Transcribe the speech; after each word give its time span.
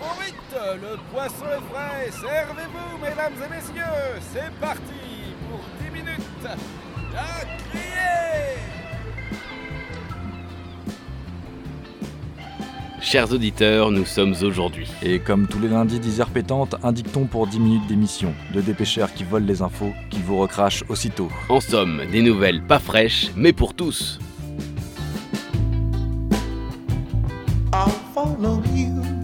trop 0.00 0.20
vite, 0.20 0.34
le 0.80 0.96
poisson 1.12 1.44
est 1.44 1.72
frais, 1.72 2.10
servez-vous 2.10 2.98
mesdames 3.02 3.34
et 3.36 3.54
messieurs, 3.54 4.20
c'est 4.32 4.50
parti 4.60 4.80
pour 5.48 5.60
10 5.84 5.90
minutes. 5.90 6.58
À 7.16 7.44
crier 7.70 8.60
Chers 13.00 13.32
auditeurs, 13.32 13.90
nous 13.90 14.04
sommes 14.04 14.34
aujourd'hui. 14.42 14.88
Et 15.02 15.18
comme 15.18 15.48
tous 15.48 15.58
les 15.58 15.68
lundis 15.68 15.98
10 15.98 16.20
heures 16.20 16.30
pétantes, 16.30 16.76
un 16.82 16.92
dicton 16.92 17.26
pour 17.26 17.46
10 17.46 17.58
minutes 17.58 17.86
d'émission. 17.88 18.34
De 18.54 18.60
dépêcheurs 18.60 19.12
qui 19.12 19.24
volent 19.24 19.46
les 19.46 19.62
infos, 19.62 19.92
qui 20.10 20.20
vous 20.20 20.38
recrachent 20.38 20.84
aussitôt. 20.88 21.28
En 21.48 21.60
somme, 21.60 22.02
des 22.12 22.22
nouvelles 22.22 22.62
pas 22.62 22.78
fraîches, 22.78 23.30
mais 23.34 23.52
pour 23.52 23.74
tous. 23.74 24.18
I'll 27.72 27.88
follow 28.14 28.62
you. 28.74 29.19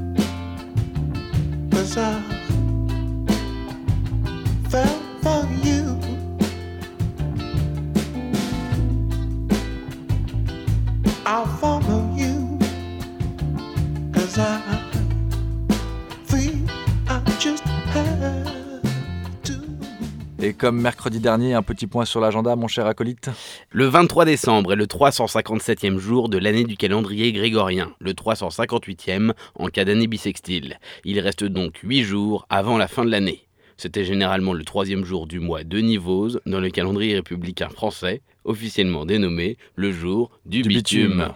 Et 20.46 20.52
comme 20.52 20.80
mercredi 20.80 21.18
dernier, 21.18 21.54
un 21.54 21.62
petit 21.62 21.88
point 21.88 22.04
sur 22.04 22.20
l'agenda, 22.20 22.54
mon 22.54 22.68
cher 22.68 22.86
acolyte. 22.86 23.30
Le 23.78 23.84
23 23.84 24.24
décembre 24.24 24.72
est 24.72 24.76
le 24.76 24.86
357e 24.86 25.98
jour 25.98 26.30
de 26.30 26.38
l'année 26.38 26.64
du 26.64 26.78
calendrier 26.78 27.30
grégorien, 27.30 27.92
le 28.00 28.14
358e 28.14 29.34
en 29.54 29.68
cas 29.68 29.84
d'année 29.84 30.06
bissextile. 30.06 30.78
Il 31.04 31.20
reste 31.20 31.44
donc 31.44 31.80
8 31.82 32.02
jours 32.02 32.46
avant 32.48 32.78
la 32.78 32.88
fin 32.88 33.04
de 33.04 33.10
l'année. 33.10 33.46
C'était 33.76 34.06
généralement 34.06 34.54
le 34.54 34.64
troisième 34.64 35.04
jour 35.04 35.26
du 35.26 35.40
mois 35.40 35.62
de 35.62 35.78
Nivose 35.78 36.40
dans 36.46 36.60
le 36.60 36.70
calendrier 36.70 37.16
républicain 37.16 37.68
français, 37.68 38.22
officiellement 38.46 39.04
dénommé 39.04 39.58
le 39.74 39.92
jour 39.92 40.30
du, 40.46 40.62
bitume. 40.62 41.34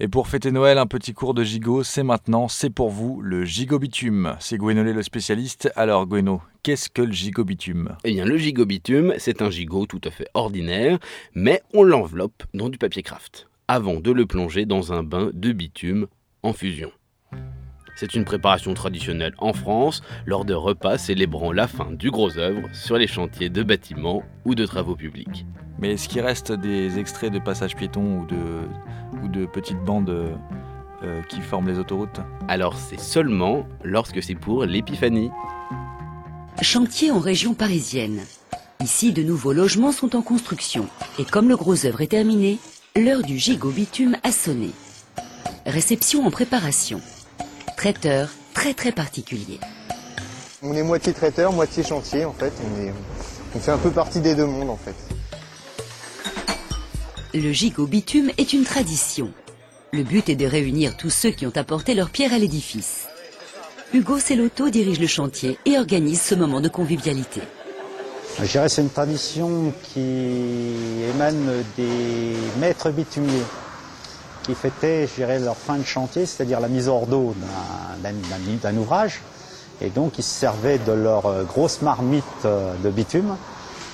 Et 0.00 0.08
pour 0.08 0.26
fêter 0.26 0.50
Noël, 0.50 0.78
un 0.78 0.86
petit 0.86 1.12
cours 1.12 1.34
de 1.34 1.44
gigot, 1.44 1.82
c'est 1.82 2.02
maintenant, 2.02 2.48
c'est 2.48 2.70
pour 2.70 2.90
vous, 2.90 3.20
le 3.20 3.44
gigobitume. 3.44 4.36
C'est 4.40 4.56
Gwenolé 4.56 4.92
le 4.92 5.02
spécialiste. 5.02 5.70
Alors 5.76 6.06
Gweno, 6.06 6.40
qu'est-ce 6.62 6.88
que 6.88 7.02
le 7.02 7.12
gigobitume? 7.12 7.96
Eh 8.04 8.12
bien, 8.12 8.24
le 8.24 8.36
gigobitume, 8.36 9.14
c'est 9.18 9.42
un 9.42 9.50
gigot 9.50 9.86
tout 9.86 10.00
à 10.04 10.10
fait 10.10 10.28
ordinaire, 10.34 10.98
mais 11.34 11.62
on 11.72 11.84
l'enveloppe 11.84 12.42
dans 12.54 12.68
du 12.68 12.78
papier 12.78 13.02
craft, 13.02 13.48
avant 13.68 14.00
de 14.00 14.10
le 14.10 14.26
plonger 14.26 14.66
dans 14.66 14.92
un 14.92 15.02
bain 15.02 15.30
de 15.32 15.52
bitume 15.52 16.06
en 16.42 16.52
fusion. 16.52 16.90
C'est 17.94 18.14
une 18.14 18.24
préparation 18.24 18.74
traditionnelle 18.74 19.34
en 19.38 19.52
France 19.52 20.02
lors 20.26 20.44
de 20.44 20.54
repas 20.54 20.98
célébrant 20.98 21.52
la 21.52 21.68
fin 21.68 21.90
du 21.90 22.10
gros 22.10 22.38
œuvre 22.38 22.68
sur 22.72 22.96
les 22.96 23.06
chantiers 23.06 23.50
de 23.50 23.62
bâtiments 23.62 24.22
ou 24.44 24.54
de 24.54 24.64
travaux 24.66 24.96
publics. 24.96 25.46
Mais 25.78 25.92
est-ce 25.92 26.08
qu'il 26.08 26.20
reste 26.20 26.52
des 26.52 26.98
extraits 26.98 27.32
de 27.32 27.38
passages 27.38 27.76
piétons 27.76 28.20
ou 28.20 28.26
de, 28.26 29.22
ou 29.22 29.28
de 29.28 29.46
petites 29.46 29.80
bandes 29.84 30.10
euh, 30.10 31.22
qui 31.28 31.40
forment 31.40 31.68
les 31.68 31.78
autoroutes 31.78 32.20
Alors 32.48 32.76
c'est 32.76 33.00
seulement 33.00 33.66
lorsque 33.82 34.22
c'est 34.22 34.36
pour 34.36 34.64
l'épiphanie. 34.64 35.30
Chantier 36.60 37.10
en 37.10 37.18
région 37.18 37.54
parisienne. 37.54 38.20
Ici, 38.82 39.12
de 39.12 39.22
nouveaux 39.22 39.52
logements 39.52 39.92
sont 39.92 40.16
en 40.16 40.22
construction. 40.22 40.88
Et 41.18 41.24
comme 41.24 41.48
le 41.48 41.56
gros 41.56 41.86
œuvre 41.86 42.00
est 42.00 42.08
terminé, 42.08 42.58
l'heure 42.96 43.22
du 43.22 43.38
gigot 43.38 43.70
bitume 43.70 44.16
a 44.22 44.32
sonné. 44.32 44.70
Réception 45.66 46.26
en 46.26 46.30
préparation. 46.30 47.00
Traiteur 47.82 48.28
très 48.54 48.74
très 48.74 48.92
particulier. 48.92 49.58
On 50.62 50.72
est 50.72 50.84
moitié 50.84 51.12
traiteur, 51.12 51.52
moitié 51.52 51.82
chantier 51.82 52.24
en 52.24 52.32
fait. 52.32 52.52
On, 52.62 52.80
est, 52.80 52.94
on 53.56 53.58
fait 53.58 53.72
un 53.72 53.76
peu 53.76 53.90
partie 53.90 54.20
des 54.20 54.36
deux 54.36 54.46
mondes 54.46 54.70
en 54.70 54.76
fait. 54.76 54.94
Le 57.34 57.50
gigot 57.50 57.88
bitume 57.88 58.30
est 58.38 58.52
une 58.52 58.62
tradition. 58.62 59.32
Le 59.92 60.04
but 60.04 60.28
est 60.28 60.36
de 60.36 60.46
réunir 60.46 60.96
tous 60.96 61.10
ceux 61.10 61.32
qui 61.32 61.44
ont 61.44 61.56
apporté 61.56 61.94
leur 61.94 62.10
pierre 62.10 62.32
à 62.32 62.38
l'édifice. 62.38 63.08
Hugo 63.92 64.20
Cellotto 64.20 64.70
dirige 64.70 65.00
le 65.00 65.08
chantier 65.08 65.58
et 65.66 65.76
organise 65.76 66.22
ce 66.22 66.36
moment 66.36 66.60
de 66.60 66.68
convivialité. 66.68 67.40
Je 68.38 68.46
dirais 68.46 68.66
que 68.66 68.70
c'est 68.70 68.82
une 68.82 68.90
tradition 68.90 69.72
qui 69.92 70.76
émane 71.12 71.64
des 71.76 72.36
maîtres 72.60 72.92
bitumiers 72.92 73.42
qui 74.42 74.54
fêtaient, 74.54 75.06
je 75.06 75.14
dirais, 75.14 75.38
leur 75.38 75.56
fin 75.56 75.76
de 75.76 75.84
chantier, 75.84 76.26
c'est-à-dire 76.26 76.60
la 76.60 76.68
mise 76.68 76.88
hors 76.88 77.06
d'eau 77.06 77.34
d'un- 78.02 78.76
ouvrage. 78.76 79.20
Et 79.80 79.90
donc, 79.90 80.18
ils 80.18 80.22
se 80.22 80.34
servaient 80.34 80.78
de 80.78 80.92
leur 80.92 81.26
euh, 81.26 81.42
grosse 81.44 81.82
marmite 81.82 82.24
euh, 82.44 82.72
de 82.84 82.90
bitume 82.90 83.36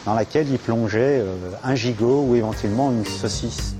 dans 0.04 0.14
laquelle 0.14 0.48
ils 0.50 0.58
plongeaient 0.58 1.20
euh, 1.20 1.34
un 1.64 1.74
gigot 1.74 2.24
ou 2.28 2.34
éventuellement 2.34 2.90
une 2.90 3.04
saucisse. 3.06 3.74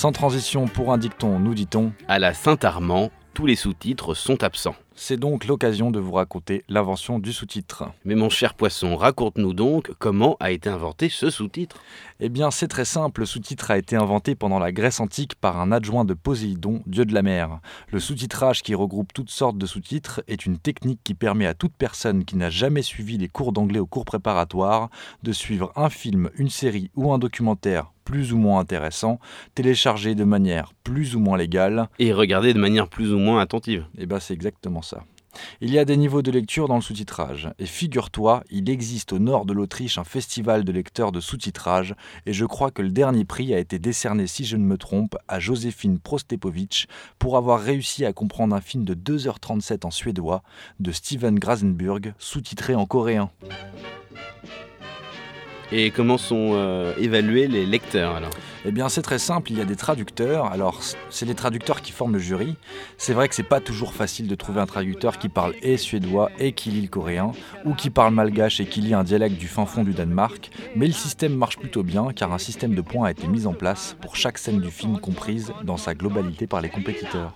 Sans 0.00 0.12
transition 0.12 0.64
pour 0.64 0.94
un 0.94 0.96
dicton, 0.96 1.38
nous 1.38 1.52
dit-on. 1.52 1.92
À 2.08 2.18
la 2.18 2.32
Saint-Armand, 2.32 3.10
tous 3.34 3.44
les 3.44 3.54
sous-titres 3.54 4.14
sont 4.14 4.42
absents. 4.42 4.74
C'est 4.94 5.18
donc 5.18 5.44
l'occasion 5.44 5.90
de 5.90 6.00
vous 6.00 6.12
raconter 6.12 6.64
l'invention 6.70 7.18
du 7.18 7.34
sous-titre. 7.34 7.84
Mais 8.06 8.14
mon 8.14 8.30
cher 8.30 8.54
poisson, 8.54 8.96
raconte-nous 8.96 9.52
donc 9.52 9.92
comment 9.98 10.38
a 10.40 10.52
été 10.52 10.70
inventé 10.70 11.10
ce 11.10 11.28
sous-titre. 11.28 11.82
Eh 12.18 12.30
bien, 12.30 12.50
c'est 12.50 12.66
très 12.66 12.86
simple. 12.86 13.20
Le 13.20 13.26
sous-titre 13.26 13.70
a 13.70 13.76
été 13.76 13.94
inventé 13.94 14.34
pendant 14.34 14.58
la 14.58 14.72
Grèce 14.72 15.00
antique 15.00 15.34
par 15.34 15.60
un 15.60 15.70
adjoint 15.70 16.06
de 16.06 16.14
Poséidon, 16.14 16.80
dieu 16.86 17.04
de 17.04 17.12
la 17.12 17.20
mer. 17.20 17.60
Le 17.92 18.00
sous-titrage, 18.00 18.62
qui 18.62 18.74
regroupe 18.74 19.12
toutes 19.12 19.28
sortes 19.28 19.58
de 19.58 19.66
sous-titres, 19.66 20.22
est 20.28 20.46
une 20.46 20.56
technique 20.56 21.00
qui 21.04 21.12
permet 21.12 21.44
à 21.44 21.52
toute 21.52 21.74
personne 21.76 22.24
qui 22.24 22.38
n'a 22.38 22.48
jamais 22.48 22.80
suivi 22.80 23.18
les 23.18 23.28
cours 23.28 23.52
d'anglais 23.52 23.80
au 23.80 23.86
cours 23.86 24.06
préparatoire 24.06 24.88
de 25.22 25.32
suivre 25.32 25.72
un 25.76 25.90
film, 25.90 26.30
une 26.36 26.48
série 26.48 26.90
ou 26.96 27.12
un 27.12 27.18
documentaire 27.18 27.92
plus 28.10 28.32
ou 28.32 28.38
moins 28.38 28.58
intéressant, 28.58 29.20
téléchargé 29.54 30.16
de 30.16 30.24
manière 30.24 30.72
plus 30.82 31.14
ou 31.14 31.20
moins 31.20 31.38
légale. 31.38 31.88
Et 32.00 32.12
regardez 32.12 32.52
de 32.52 32.58
manière 32.58 32.88
plus 32.88 33.12
ou 33.12 33.18
moins 33.18 33.40
attentive. 33.40 33.86
Eh 33.98 34.06
bien, 34.06 34.18
c'est 34.18 34.34
exactement 34.34 34.82
ça. 34.82 35.04
Il 35.60 35.70
y 35.70 35.78
a 35.78 35.84
des 35.84 35.96
niveaux 35.96 36.20
de 36.20 36.32
lecture 36.32 36.66
dans 36.66 36.74
le 36.74 36.80
sous-titrage. 36.80 37.50
Et 37.60 37.66
figure-toi, 37.66 38.42
il 38.50 38.68
existe 38.68 39.12
au 39.12 39.20
nord 39.20 39.44
de 39.46 39.52
l'Autriche 39.52 39.96
un 39.96 40.02
festival 40.02 40.64
de 40.64 40.72
lecteurs 40.72 41.12
de 41.12 41.20
sous-titrage, 41.20 41.94
et 42.26 42.32
je 42.32 42.44
crois 42.46 42.72
que 42.72 42.82
le 42.82 42.90
dernier 42.90 43.24
prix 43.24 43.54
a 43.54 43.60
été 43.60 43.78
décerné, 43.78 44.26
si 44.26 44.44
je 44.44 44.56
ne 44.56 44.64
me 44.64 44.76
trompe, 44.76 45.16
à 45.28 45.38
Joséphine 45.38 46.00
Prostepovich 46.00 46.88
pour 47.20 47.36
avoir 47.36 47.60
réussi 47.60 48.04
à 48.04 48.12
comprendre 48.12 48.56
un 48.56 48.60
film 48.60 48.84
de 48.84 48.94
2h37 48.94 49.86
en 49.86 49.92
suédois 49.92 50.42
de 50.80 50.90
Steven 50.90 51.38
Grasenburg, 51.38 52.12
sous-titré 52.18 52.74
en 52.74 52.86
coréen. 52.86 53.30
Et 55.72 55.90
comment 55.90 56.18
sont 56.18 56.50
euh, 56.54 56.92
évalués 56.98 57.46
les 57.46 57.64
lecteurs 57.64 58.16
alors? 58.16 58.30
Eh 58.66 58.72
bien, 58.72 58.90
c'est 58.90 59.02
très 59.02 59.18
simple, 59.18 59.52
il 59.52 59.58
y 59.58 59.60
a 59.62 59.64
des 59.64 59.76
traducteurs. 59.76 60.46
Alors, 60.46 60.80
c'est 61.08 61.24
les 61.24 61.34
traducteurs 61.34 61.80
qui 61.80 61.92
forment 61.92 62.12
le 62.14 62.18
jury. 62.18 62.56
C'est 62.98 63.14
vrai 63.14 63.28
que 63.28 63.34
c'est 63.34 63.42
pas 63.42 63.60
toujours 63.60 63.94
facile 63.94 64.26
de 64.26 64.34
trouver 64.34 64.60
un 64.60 64.66
traducteur 64.66 65.18
qui 65.18 65.30
parle 65.30 65.54
et 65.62 65.78
suédois 65.78 66.30
et 66.38 66.52
qui 66.52 66.70
lit 66.70 66.82
le 66.82 66.88
coréen, 66.88 67.32
ou 67.64 67.74
qui 67.74 67.88
parle 67.88 68.12
malgache 68.12 68.60
et 68.60 68.66
qui 68.66 68.82
lit 68.82 68.92
un 68.92 69.04
dialecte 69.04 69.38
du 69.38 69.48
fin 69.48 69.64
fond 69.64 69.82
du 69.82 69.92
Danemark. 69.92 70.50
Mais 70.76 70.86
le 70.86 70.92
système 70.92 71.34
marche 71.34 71.56
plutôt 71.56 71.82
bien, 71.82 72.12
car 72.14 72.32
un 72.32 72.38
système 72.38 72.74
de 72.74 72.82
points 72.82 73.06
a 73.06 73.10
été 73.12 73.28
mis 73.28 73.46
en 73.46 73.54
place 73.54 73.96
pour 74.02 74.14
chaque 74.14 74.36
scène 74.36 74.60
du 74.60 74.70
film 74.70 74.98
comprise 75.00 75.52
dans 75.64 75.78
sa 75.78 75.94
globalité 75.94 76.46
par 76.46 76.60
les 76.60 76.68
compétiteurs. 76.68 77.32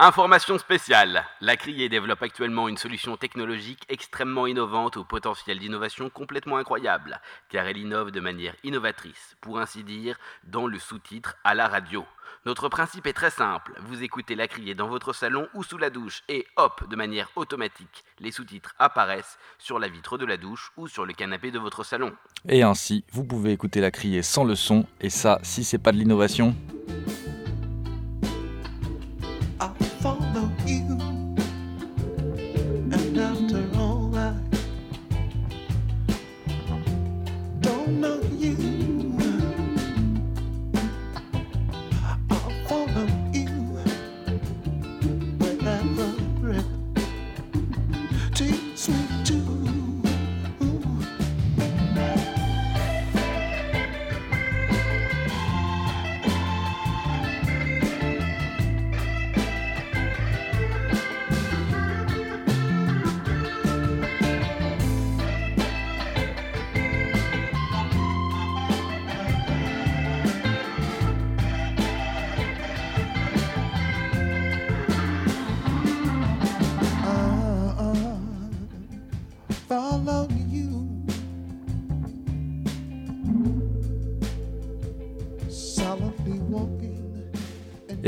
Information 0.00 0.58
spéciale. 0.58 1.24
La 1.40 1.56
Criée 1.56 1.88
développe 1.88 2.22
actuellement 2.22 2.68
une 2.68 2.76
solution 2.76 3.16
technologique 3.16 3.82
extrêmement 3.88 4.46
innovante 4.46 4.96
au 4.96 5.02
potentiel 5.02 5.58
d'innovation 5.58 6.08
complètement 6.08 6.56
incroyable, 6.56 7.20
car 7.50 7.66
elle 7.66 7.78
innove 7.78 8.12
de 8.12 8.20
manière 8.20 8.54
innovatrice, 8.62 9.36
pour 9.40 9.58
ainsi 9.58 9.82
dire, 9.82 10.16
dans 10.44 10.68
le 10.68 10.78
sous-titre 10.78 11.34
à 11.42 11.56
la 11.56 11.66
radio. 11.66 12.04
Notre 12.46 12.68
principe 12.68 13.08
est 13.08 13.12
très 13.12 13.32
simple. 13.32 13.72
Vous 13.80 14.04
écoutez 14.04 14.36
la 14.36 14.46
criée 14.46 14.76
dans 14.76 14.86
votre 14.86 15.12
salon 15.12 15.48
ou 15.52 15.64
sous 15.64 15.78
la 15.78 15.90
douche 15.90 16.22
et 16.28 16.46
hop, 16.54 16.88
de 16.88 16.94
manière 16.94 17.30
automatique, 17.34 18.04
les 18.20 18.30
sous-titres 18.30 18.76
apparaissent 18.78 19.36
sur 19.58 19.80
la 19.80 19.88
vitre 19.88 20.16
de 20.16 20.26
la 20.26 20.36
douche 20.36 20.70
ou 20.76 20.86
sur 20.86 21.06
le 21.06 21.12
canapé 21.12 21.50
de 21.50 21.58
votre 21.58 21.82
salon. 21.82 22.14
Et 22.48 22.62
ainsi, 22.62 23.04
vous 23.10 23.24
pouvez 23.24 23.50
écouter 23.50 23.80
la 23.80 23.90
criée 23.90 24.22
sans 24.22 24.44
le 24.44 24.54
son, 24.54 24.86
et 25.00 25.10
ça, 25.10 25.40
si 25.42 25.64
c'est 25.64 25.78
pas 25.78 25.90
de 25.90 25.96
l'innovation. 25.96 26.54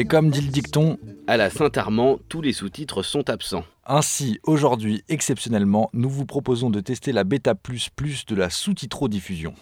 Et 0.00 0.06
comme 0.06 0.30
dit 0.30 0.40
le 0.40 0.48
dicton, 0.48 0.96
À 1.26 1.36
la 1.36 1.50
Saint-Armand, 1.50 2.20
tous 2.30 2.40
les 2.40 2.54
sous-titres 2.54 3.02
sont 3.02 3.28
absents. 3.28 3.66
ainsi, 3.84 4.40
aujourd'hui, 4.44 5.04
exceptionnellement, 5.10 5.90
nous 5.92 6.08
vous 6.08 6.24
proposons 6.24 6.70
de 6.70 6.80
tester 6.80 7.12
la 7.12 7.22
bêta 7.22 7.54
plus 7.54 7.90
plus 7.94 8.24
de 8.24 8.34
la 8.34 8.48
sous-titro-diffusion. 8.48 9.52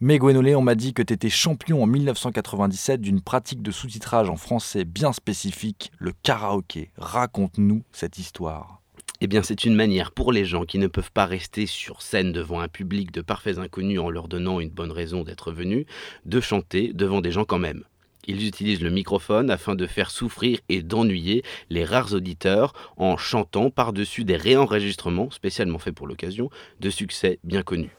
Mais 0.00 0.18
Gwenolé, 0.18 0.56
on 0.56 0.62
m'a 0.62 0.74
dit 0.74 0.94
que 0.94 1.02
tu 1.02 1.14
étais 1.14 1.30
champion 1.30 1.80
en 1.80 1.86
1997 1.86 3.00
d'une 3.00 3.20
pratique 3.20 3.62
de 3.62 3.70
sous-titrage 3.70 4.28
en 4.30 4.34
français 4.34 4.84
bien 4.84 5.12
spécifique, 5.12 5.92
le 5.96 6.10
karaoké. 6.24 6.90
Raconte-nous 6.96 7.84
cette 7.92 8.18
histoire. 8.18 8.82
Eh 9.20 9.28
bien, 9.28 9.44
c'est 9.44 9.64
une 9.64 9.76
manière 9.76 10.10
pour 10.10 10.32
les 10.32 10.44
gens 10.44 10.64
qui 10.64 10.78
ne 10.78 10.88
peuvent 10.88 11.12
pas 11.12 11.26
rester 11.26 11.66
sur 11.66 12.02
scène 12.02 12.32
devant 12.32 12.58
un 12.58 12.66
public 12.66 13.12
de 13.12 13.20
parfaits 13.20 13.58
inconnus 13.58 14.00
en 14.00 14.10
leur 14.10 14.26
donnant 14.26 14.58
une 14.58 14.70
bonne 14.70 14.90
raison 14.90 15.22
d'être 15.22 15.52
venus, 15.52 15.86
de 16.26 16.40
chanter 16.40 16.92
devant 16.92 17.20
des 17.20 17.30
gens 17.30 17.44
quand 17.44 17.60
même. 17.60 17.84
Ils 18.26 18.46
utilisent 18.46 18.82
le 18.82 18.90
microphone 18.90 19.50
afin 19.50 19.74
de 19.74 19.86
faire 19.86 20.10
souffrir 20.10 20.58
et 20.68 20.82
d'ennuyer 20.82 21.42
les 21.70 21.84
rares 21.84 22.12
auditeurs 22.12 22.72
en 22.96 23.16
chantant 23.16 23.70
par-dessus 23.70 24.24
des 24.24 24.36
réenregistrements 24.36 25.30
spécialement 25.30 25.78
faits 25.78 25.94
pour 25.94 26.06
l'occasion 26.06 26.50
de 26.80 26.90
succès 26.90 27.38
bien 27.44 27.62
connus. 27.62 27.90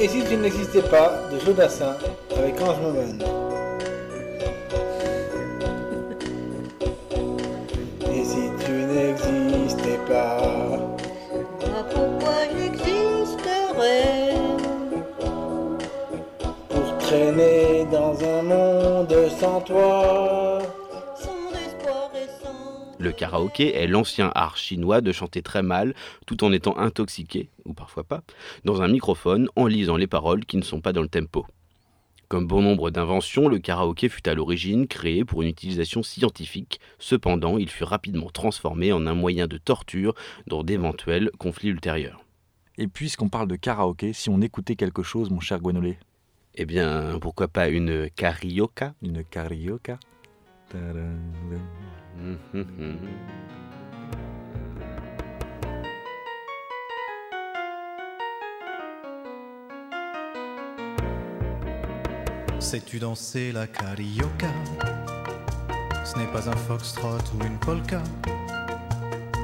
Et 0.00 0.08
si 0.08 0.22
tu 0.22 0.80
pas 0.88 1.28
de 1.30 1.38
Jodassin 1.44 1.96
avec 2.36 2.60
Ange 2.60 2.78
sans 19.60 19.64
toi 19.64 20.62
Le 22.98 23.12
karaoké 23.12 23.74
est 23.74 23.86
l'ancien 23.86 24.30
art 24.34 24.56
chinois 24.56 25.00
de 25.00 25.12
chanter 25.12 25.42
très 25.42 25.62
mal 25.62 25.94
tout 26.26 26.44
en 26.44 26.52
étant 26.52 26.76
intoxiqué, 26.78 27.48
ou 27.64 27.72
parfois 27.72 28.04
pas, 28.04 28.22
dans 28.64 28.82
un 28.82 28.88
microphone 28.88 29.48
en 29.56 29.66
lisant 29.66 29.96
les 29.96 30.06
paroles 30.06 30.44
qui 30.44 30.56
ne 30.56 30.62
sont 30.62 30.80
pas 30.80 30.92
dans 30.92 31.02
le 31.02 31.08
tempo. 31.08 31.46
Comme 32.28 32.46
bon 32.46 32.62
nombre 32.62 32.90
d'inventions, 32.90 33.48
le 33.48 33.58
karaoké 33.58 34.08
fut 34.08 34.28
à 34.28 34.34
l'origine 34.34 34.86
créé 34.86 35.24
pour 35.24 35.42
une 35.42 35.48
utilisation 35.48 36.02
scientifique. 36.04 36.78
Cependant, 37.00 37.58
il 37.58 37.68
fut 37.68 37.84
rapidement 37.84 38.30
transformé 38.30 38.92
en 38.92 39.06
un 39.06 39.14
moyen 39.14 39.48
de 39.48 39.58
torture 39.58 40.14
dans 40.46 40.62
d'éventuels 40.62 41.30
conflits 41.38 41.70
ultérieurs. 41.70 42.24
Et 42.78 42.86
puisqu'on 42.86 43.28
parle 43.28 43.48
de 43.48 43.56
karaoké, 43.56 44.12
si 44.12 44.30
on 44.30 44.40
écoutait 44.40 44.76
quelque 44.76 45.02
chose, 45.02 45.30
mon 45.30 45.40
cher 45.40 45.58
Gwenolé? 45.60 45.98
Eh 46.56 46.66
bien, 46.66 47.18
pourquoi 47.20 47.48
pas 47.48 47.68
une 47.68 48.10
carioca? 48.10 48.94
Une 49.02 49.24
carioca? 49.24 49.98
Tadam. 50.68 51.20
Sais-tu 62.58 62.98
danser 62.98 63.52
la 63.52 63.66
carioca? 63.68 64.48
Ce 66.04 66.18
n'est 66.18 66.26
pas 66.26 66.48
un 66.48 66.56
foxtrot 66.56 67.18
ou 67.38 67.44
une 67.44 67.58
polka. 67.58 68.02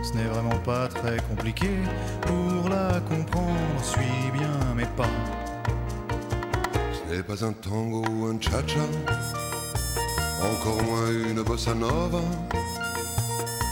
Ce 0.03 0.13
n'est 0.13 0.25
vraiment 0.25 0.59
pas 0.65 0.89
très 0.89 1.19
compliqué 1.29 1.71
pour 2.23 2.69
la 2.69 3.01
comprendre. 3.01 3.83
Suis 3.83 4.31
bien 4.33 4.75
mes 4.75 4.87
pas. 4.97 5.09
N'est 7.09 7.23
pas 7.23 7.45
un 7.45 7.53
tango 7.53 8.05
ou 8.11 8.27
un 8.27 8.41
cha-cha, 8.41 8.81
encore 10.43 10.83
moins 10.83 11.11
une 11.31 11.43
bossa 11.43 11.73
nova. 11.73 12.21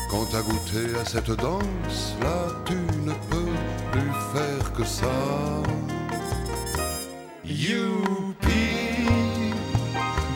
Quand 0.08 0.25
t'as 0.31 0.42
goûté 0.42 0.96
à 1.00 1.04
cette 1.04 1.32
danse, 1.32 2.14
là 2.22 2.46
tu 2.64 2.76
ne 3.05 3.12
peux 3.31 3.53
plus 3.93 4.12
faire 4.32 4.72
que 4.72 4.84
ça. 4.84 5.06
Youpi, 7.44 9.06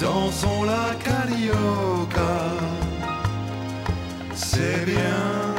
dansons 0.00 0.64
la 0.64 0.95
carioca. 1.02 2.35
C'est 4.35 4.85
bien, 4.85 5.55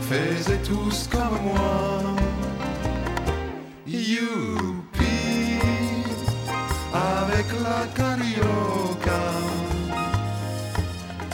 faites 0.00 0.62
tous 0.62 1.08
comme 1.12 1.38
moi. 1.44 2.00
Youpi, 3.86 4.55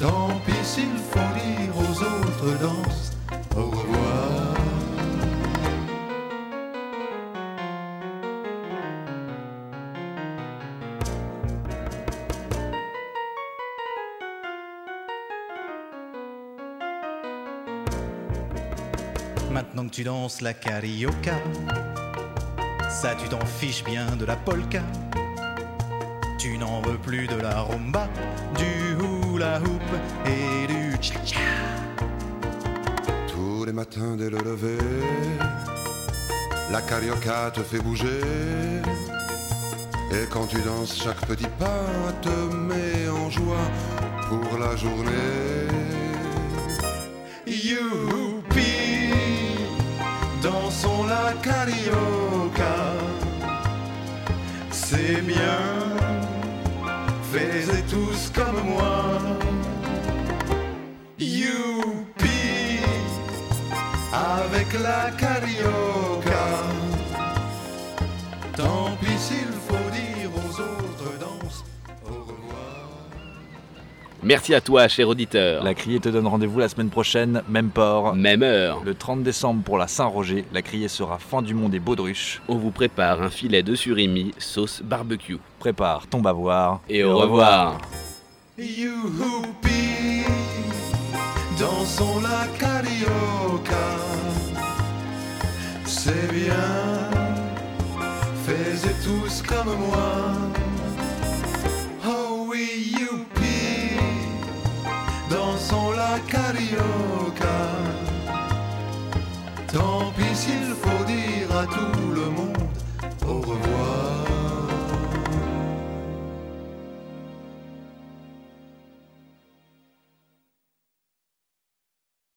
Tant 0.03 0.31
pis 0.45 0.65
s'il 0.65 0.97
faut 1.13 1.21
dire 1.39 1.77
aux 1.77 2.03
autres 2.03 2.59
danses 2.59 3.13
au 3.57 3.67
revoir. 3.67 4.57
Maintenant 19.53 19.85
que 19.85 19.91
tu 19.91 20.03
danses 20.03 20.41
la 20.41 20.53
carioca, 20.53 21.35
ça 22.91 23.15
tu 23.15 23.29
t'en 23.29 23.47
fiches 23.47 23.85
bien 23.85 24.17
de 24.17 24.25
la 24.25 24.35
polka. 24.35 24.83
Tu 26.41 26.59
n'en 26.59 26.83
veux 26.83 26.99
plus 26.99 27.29
de 27.29 27.37
la 27.37 27.61
rumba, 27.61 28.09
du 28.59 28.97
hula 29.33 29.59
hoop 29.61 29.89
et 30.27 30.67
du 30.67 30.97
cha-cha. 31.01 31.39
Tous 33.29 33.65
les 33.65 33.73
matins 33.73 34.17
dès 34.17 34.31
le 34.31 34.39
lever, 34.39 34.79
la 36.71 36.81
carioca 36.83 37.51
te 37.53 37.61
fait 37.61 37.79
bouger. 37.79 38.21
Et 40.13 40.27
quand 40.31 40.47
tu 40.47 40.61
danses, 40.61 40.95
chaque 41.03 41.25
petit 41.27 41.49
pas 41.59 42.13
te 42.21 42.55
met 42.55 43.09
en 43.09 43.31
joie 43.31 43.69
pour 44.29 44.59
la 44.59 44.77
journée. 44.77 45.69
Youpi, 47.47 49.15
dansons 50.43 51.05
la 51.05 51.33
carioca. 51.43 52.77
C'est 54.71 55.23
bien, 55.23 55.59
faites 57.33 57.87
tous 57.89 58.31
comme 58.35 58.75
moi. 58.75 59.12
La 64.81 65.11
carioca. 65.11 66.47
Tant 68.57 68.97
pis 69.01 69.19
s'il 69.19 69.53
faut 69.67 69.91
dire 69.91 70.31
aux 70.35 70.61
autres 70.61 71.19
danses 71.19 71.65
au 72.05 72.21
revoir. 72.21 72.89
Merci 74.23 74.55
à 74.55 74.61
toi, 74.61 74.89
cher 74.89 75.09
auditeur. 75.09 75.63
La 75.63 75.75
Criée 75.75 76.01
te 76.01 76.09
donne 76.09 76.27
rendez-vous 76.27 76.59
la 76.59 76.69
semaine 76.69 76.91
prochaine, 76.91 77.43
même 77.49 77.71
port. 77.71 78.15
Même 78.15 78.43
heure. 78.43 78.83
Le 78.85 78.95
30 78.95 79.23
décembre 79.23 79.63
pour 79.63 79.79
la 79.79 79.89
Saint-Roger, 79.89 80.45
la 80.53 80.63
Criée 80.63 80.89
sera 80.89 81.19
fin 81.19 81.43
du 81.43 81.55
monde 81.55 81.75
et 81.75 81.81
baudruche. 81.81 82.41
On 82.49 82.57
vous 82.57 82.71
prépare 82.71 83.23
un 83.23 83.31
filet 83.31 83.63
de 83.63 83.75
surimi 83.75 84.33
sauce 84.39 84.83
barbecue. 84.83 85.39
Prépare 85.59 86.07
ton 86.07 86.21
bavoir. 86.21 86.81
Et 86.89 87.05
au 87.05 87.19
revoir. 87.19 87.79
Youhoupi, 88.59 90.25
dansons 91.59 92.21
la 92.21 92.47
carioca. 92.59 94.12
C'est 95.95 96.33
bien, 96.33 97.11
faites 98.47 99.05
tous 99.05 99.43
comme 99.43 99.77
moi. 99.77 100.52